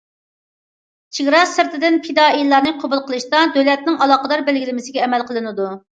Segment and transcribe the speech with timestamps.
[1.17, 5.71] چېگرا سىرتىدىن پىدائىيلارنى قوبۇل قىلىشتا، دۆلەتنىڭ ئالاقىدار بەلگىلىمىسىگە ئەمەل قىلىنىدۇ.